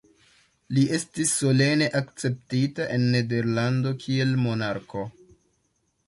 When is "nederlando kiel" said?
3.15-4.33